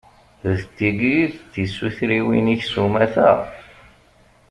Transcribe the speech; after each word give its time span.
D 0.55 0.57
tigi 0.75 1.13
i 1.23 1.25
d 1.31 1.35
tisutriwin-ik 1.51 2.63
s 2.71 2.73
umata? 2.83 3.31